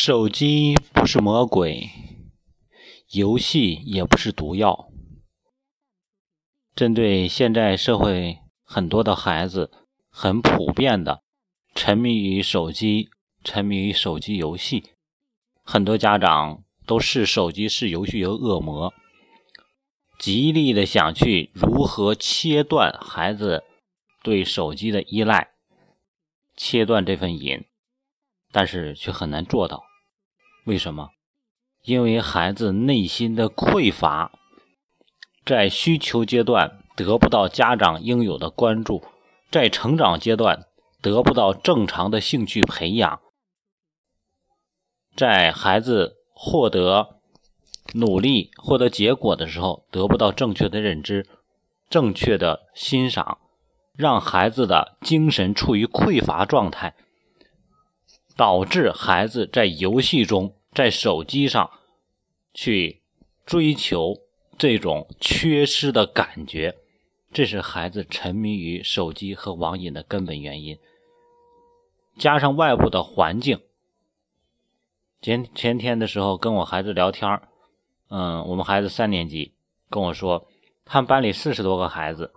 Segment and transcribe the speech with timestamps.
[0.00, 1.90] 手机不是魔鬼，
[3.10, 4.88] 游戏也不是毒药。
[6.76, 9.72] 针对现在社会很多的孩子，
[10.08, 11.24] 很普遍的
[11.74, 13.10] 沉迷于手机、
[13.42, 14.84] 沉迷于手机游戏，
[15.64, 18.94] 很多家长都视手机、视游戏为恶魔，
[20.16, 23.64] 极力的想去如何切断孩子
[24.22, 25.48] 对手机的依赖，
[26.56, 27.64] 切断这份瘾。
[28.50, 29.84] 但是却很难做到，
[30.68, 31.12] 为什么？
[31.84, 34.30] 因为孩子内心的匮乏，
[35.46, 39.02] 在需求阶段得不到家长应有的关注，
[39.50, 40.66] 在成长阶段
[41.00, 43.18] 得不到正常的兴趣培养，
[45.16, 47.16] 在孩子获得
[47.94, 51.26] 努力、获得结果的时候得不到正确的认知、
[51.88, 53.38] 正确的欣赏，
[53.96, 56.94] 让孩子的精神处于匮乏状态。
[58.36, 61.70] 导致孩子在游戏中，在手机上
[62.54, 63.02] 去
[63.44, 64.22] 追求
[64.56, 66.76] 这种缺失的感觉，
[67.32, 70.78] 这是孩子沉迷于手机和网瘾的根本原因。
[72.18, 73.60] 加上外部的环境，
[75.20, 77.40] 前前天的时候跟我孩子聊天
[78.08, 79.52] 嗯，我们孩子三年级
[79.88, 80.48] 跟我说，
[80.84, 82.32] 他们班里四十多个孩子，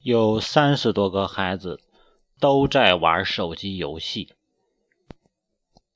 [0.00, 1.80] 有三十多个孩子
[2.40, 4.32] 都在玩手机游戏。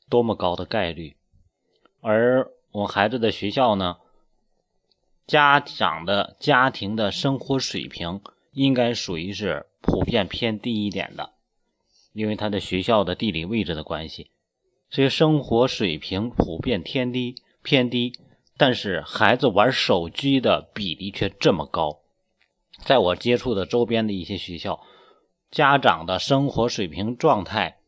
[0.08, 1.16] 多么高的概率！
[2.08, 3.96] 而我孩子的学校呢，
[5.26, 8.20] 家长的家庭的生活水平
[8.52, 11.32] 应该属于是普遍偏低一点的，
[12.12, 14.30] 因为他的学校的地理位置的关系，
[14.88, 18.12] 所以生活水平普遍偏低偏低。
[18.56, 22.02] 但是孩子玩手机的比例却这么高，
[22.84, 24.80] 在我接触的周边的一些学校，
[25.50, 27.80] 家长的生活水平状态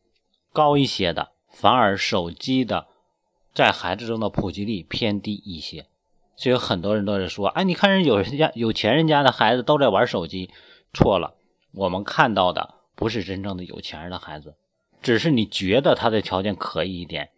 [0.51, 1.31] 高一些的。
[1.49, 2.87] 反而手机的
[3.53, 5.87] 在孩子中的普及率偏低一些，
[6.35, 10.49] 所以很多人都在说：“哎，你看人有人家有钱人家的孩子都在玩手机。”
[10.93, 11.35] 错了，
[11.73, 14.55] 我们看到的不是真正的有钱人的孩子，
[15.01, 17.29] 只是你觉得他的条件可以一点。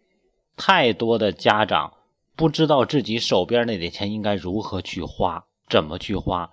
[0.56, 1.94] 太多的家长
[2.36, 6.52] 不知道自己手边那点钱应该如何去花，怎么去花。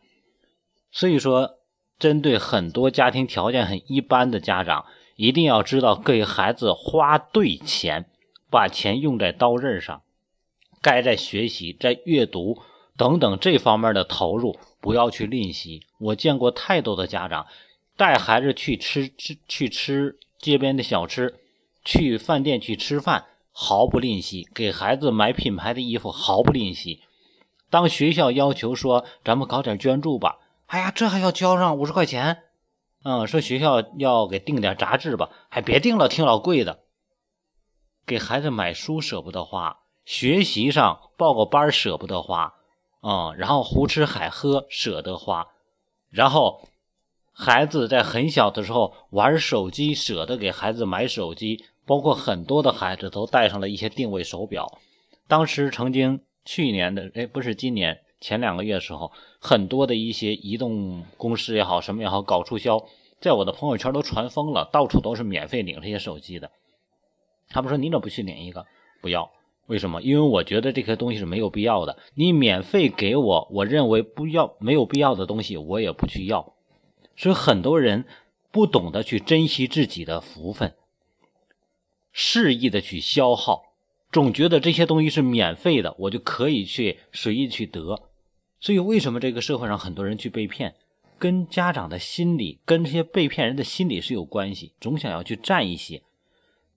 [0.91, 1.57] 所以说，
[1.97, 4.85] 针对很多家庭条件很一般的家长。
[5.16, 8.06] 一定要知道给孩子花对钱，
[8.49, 10.01] 把钱用在刀刃上，
[10.81, 12.61] 该在学习、在阅读
[12.97, 15.85] 等等这方面的投入不要去吝惜。
[15.99, 17.47] 我见过太多的家长
[17.95, 21.35] 带孩子去吃吃去吃街边的小吃，
[21.83, 27.01] 去饭店去吃饭毫不吝惜，给孩子买品牌的衣服毫不吝惜。
[27.69, 32.39] 当学校要求说咱们搞点捐助吧，哎呀，这还要交上五十块钱。
[33.03, 36.79] 嗯，说学校要给订点杂志吧，还别订了，挺老贵的。
[38.09, 42.55] 给孩子买书舍不得花，学习上报个班舍不得花，
[43.03, 45.45] 嗯，然后胡吃海喝舍得花，
[46.09, 46.67] 然后
[47.31, 54.79] 孩子在很小的时候玩手机，舍得给孩子买手机，包括很多的孩子都带上了一些定位手表。
[55.27, 57.99] 当时曾经去年的，哎，不是今年。
[58.19, 62.83] 前两个月的时候，很多的一些移动公司也好，什么也好，搞促销，
[63.21, 66.49] 在我的朋友圈都传疯了，到处都是免费领这些手机的。
[67.49, 68.65] 他们说：“你怎么不去领一个？”
[69.01, 69.31] 不要，
[69.67, 70.01] 为什么？
[70.01, 71.97] 因为我觉得这些东西是没有必要的。
[72.15, 76.53] 你免费给我，我认为不要没有必要的东西，我也不去要。
[77.15, 78.05] 所以很多人
[78.51, 80.73] 不懂得去珍惜自己的福分，
[82.13, 83.73] 肆意的去消耗，
[84.11, 88.09] 总觉得这些东西是免费的，我就可以去随意去得。
[88.59, 90.75] 所以，为什么这个社会上很多人去被骗，
[91.17, 94.73] 跟家长的心理、跟这些被骗人的心理是有关系。
[94.81, 96.01] 总想要去占一些，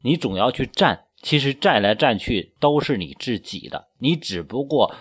[0.03, 4.95] 你总要去占，其实占来占去都是你自己的，你只不过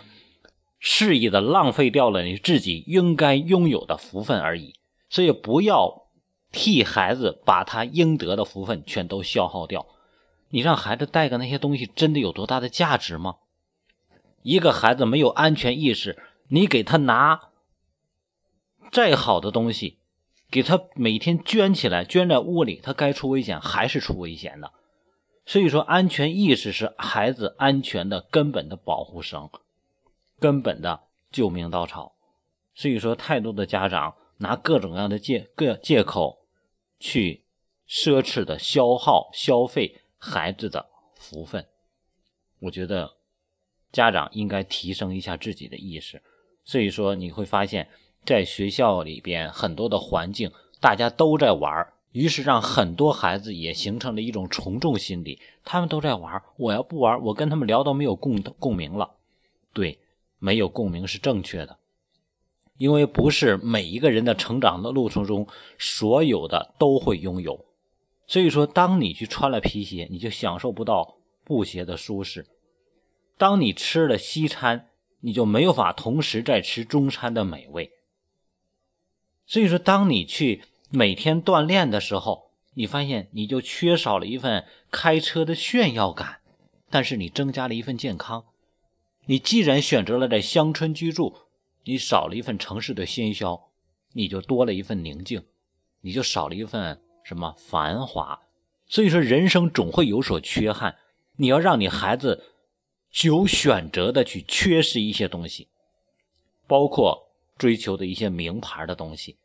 [0.79, 4.75] 肆意的浪费掉了你自己应该拥有的福分而已。
[5.09, 6.07] 所以，不要
[6.51, 9.85] 替孩子把他应得的福分全都消耗掉。
[10.49, 13.35] 你让孩子带个那些东西，真的有多大的价值吗？
[14.43, 16.17] 一个孩子没有安全意识。
[16.49, 17.39] 你给他拿
[18.91, 19.99] 再好的东西，
[20.49, 24.73] 给他每天捐起来，捐在屋里，他该出危险还是出危险的。
[25.51, 29.49] 所以说，安全意识是孩子安全的根本的保护绳，
[30.39, 32.15] 根本的救命稻草。
[32.73, 36.47] 所以说，太多的家长拿各种各样的借各借口
[37.01, 37.43] 去
[37.85, 41.67] 奢侈的消耗消费孩子的福分。
[42.61, 43.17] 我觉得
[43.91, 46.23] 家长应该提升一下自己的意识。
[46.63, 47.89] 所以说，你会发现
[48.23, 50.49] 在学校里边很多的环境，
[50.79, 59.11] 大家都在玩于是让很多孩子也形成了一种从众心理，他们都在玩，我要不玩，我跟他们聊都没有共共鸣了。
[59.71, 59.97] 对，
[60.37, 61.77] 没有共鸣是正确的，
[62.77, 65.47] 因为不是每一个人的成长的路程中，
[65.79, 67.65] 所有的都会拥有。
[68.27, 71.15] 所以说，当你去穿了皮鞋，你就享受不到
[71.45, 72.43] 布鞋的舒适；
[73.37, 74.89] 当你吃了西餐，
[75.21, 77.91] 你就没有法同时在吃中餐的美味。
[79.45, 80.63] 所以说，当你去。
[80.93, 86.41] 每天锻炼的时候，你发现你就缺少了一份开车的炫耀感，
[86.89, 88.43] 但是你增加了一份健康。
[89.27, 91.33] 你既然选择了在乡村居住，
[91.85, 93.69] 你少了一份城市的喧嚣，
[94.11, 95.41] 你就多了一份宁静，
[96.01, 98.41] 你就少了一份什么繁华。
[98.85, 100.97] 所以说，人生总会有所缺憾。
[101.37, 102.43] 你要让你孩子
[103.23, 105.69] 有选择的去缺失一些东西，
[106.67, 109.37] 包括追求的一些名牌的东西。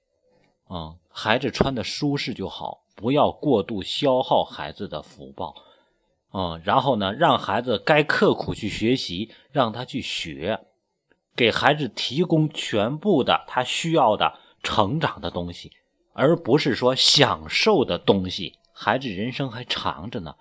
[0.68, 5.54] 嗯，孩子穿的舒适就好，不要过度消耗孩子的福报。
[6.32, 10.66] 嗯，然后呢，让孩子该刻苦去学习，让他去学，
[11.36, 15.70] 给孩子提供全部的他需要的成长的东西，
[16.12, 18.58] 而不是说享受的东西。
[18.72, 20.34] 孩子人生还长着呢，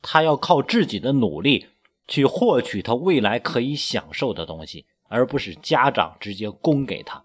[0.00, 1.66] 他要靠自己的努力
[2.06, 7.24] 去获取他未来可以享受的东西，而不是家长直接供给他。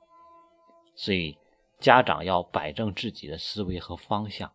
[0.95, 1.37] 所以。
[1.79, 4.51] 家长要摆正自己的思维和方向。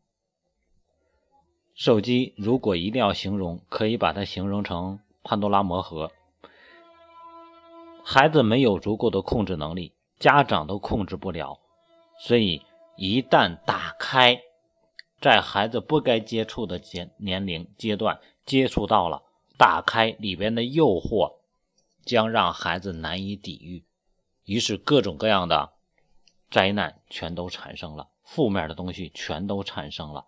[1.75, 6.12] 手机如果一定要形容，可以把它形容成潘多拉魔盒。
[8.05, 11.59] 孩子没有足够的控制能力，家长都控制不了，
[12.19, 12.62] 所以
[12.97, 14.43] 一旦打开，
[15.19, 19.23] 在孩子不该接触的阶年龄阶段接触到了，
[19.56, 21.38] 打开里边的诱惑，
[22.05, 23.82] 将让孩子难以抵御，
[24.44, 25.73] 于是各种各样的。
[26.55, 30.25] 灾难全都产生了，负面的东西全都产生了，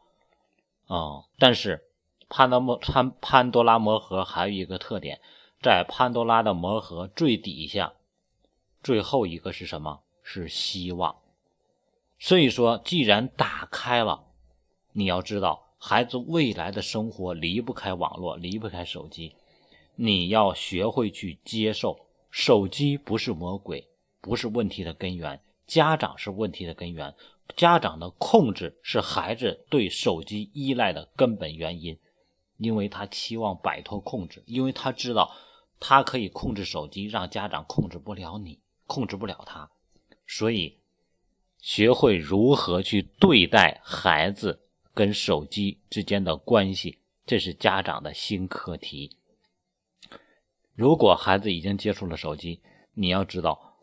[0.88, 1.22] 啊！
[1.38, 1.84] 但是
[2.28, 5.20] 潘多摩潘潘多拉魔盒还有一个特点，
[5.62, 7.92] 在潘多拉的魔盒最底下，
[8.82, 10.00] 最后一个是什么？
[10.20, 11.14] 是希望。
[12.18, 14.24] 所以说，既然打开了，
[14.94, 19.36] 你要知道，孩子未来的生活离不开网络，离不开手机，
[19.94, 22.00] 你要学会去接受，
[22.32, 23.86] 手机不是魔鬼，
[24.20, 25.40] 不是问题的根源。
[25.66, 27.14] 家长是问题的根源，
[27.56, 31.98] 家长的控制是孩子对手机依赖的根本原因，
[32.58, 35.34] 因为他期望摆脱控制，因为他知道
[35.80, 39.68] 他可以控制手机，让家长控制不了你，控制不了他，
[40.26, 40.78] 所以
[41.60, 44.60] 学会如何去对待孩子
[44.94, 49.16] 跟手机之间的关系，这是家长的新课题。
[50.74, 52.60] 如果孩子已经接触了手机，
[52.94, 53.78] 你要知道，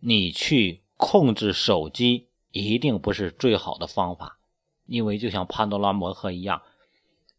[0.00, 0.83] 你去。
[0.96, 4.38] 控制手机一定不是最好的方法，
[4.86, 6.62] 因为就像潘多拉魔盒一样，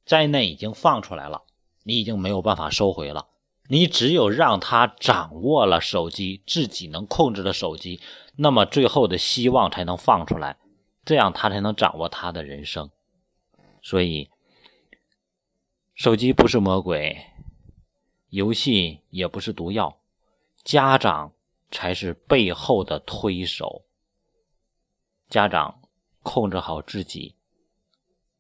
[0.06, 1.44] 灾难已经放出来了，
[1.84, 3.28] 你已经没有办法收回了。
[3.68, 8.00] 你只有让他掌握了手机，自己能控制的手机，
[8.36, 10.58] 那么最后的希望才能放出来，
[11.04, 12.92] 这样他才能掌握他的人生。
[13.82, 14.30] 所以，
[15.96, 17.26] 手机不是魔鬼，
[18.30, 19.98] 游戏也不是毒药，
[20.64, 21.32] 家长。
[21.72, 23.86] 才是背后的推手。
[25.30, 25.82] 家长
[26.24, 27.36] 控制好自己，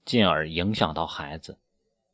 [0.05, 1.57] 进而影响到孩子。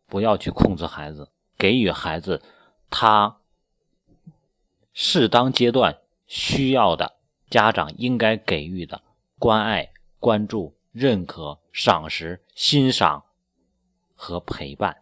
[0.08, 2.42] 不要去控制孩子，给予孩子
[2.90, 3.40] 他
[4.92, 7.16] 适当阶段需要的
[7.50, 9.02] 家长应该给予的
[9.40, 13.24] 关爱、关注、认可、赏识、欣赏
[14.16, 15.01] 和陪伴。